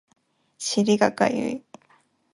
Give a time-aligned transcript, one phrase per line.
[0.57, 1.63] 尻がかゆい